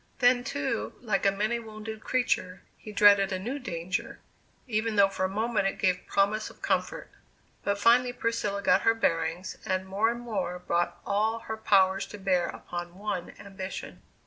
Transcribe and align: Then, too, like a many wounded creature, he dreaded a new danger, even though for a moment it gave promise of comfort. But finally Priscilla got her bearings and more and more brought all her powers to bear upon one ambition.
Then, 0.17 0.43
too, 0.43 0.93
like 0.99 1.27
a 1.27 1.31
many 1.31 1.59
wounded 1.59 2.03
creature, 2.03 2.63
he 2.75 2.91
dreaded 2.91 3.31
a 3.31 3.37
new 3.37 3.59
danger, 3.59 4.19
even 4.67 4.95
though 4.95 5.09
for 5.09 5.25
a 5.25 5.29
moment 5.29 5.67
it 5.67 5.77
gave 5.77 6.07
promise 6.07 6.49
of 6.49 6.59
comfort. 6.63 7.11
But 7.63 7.77
finally 7.77 8.11
Priscilla 8.11 8.63
got 8.63 8.81
her 8.81 8.95
bearings 8.95 9.59
and 9.63 9.85
more 9.85 10.09
and 10.09 10.21
more 10.21 10.57
brought 10.57 10.99
all 11.05 11.41
her 11.41 11.55
powers 11.55 12.07
to 12.07 12.17
bear 12.17 12.47
upon 12.47 12.97
one 12.97 13.33
ambition. 13.37 14.01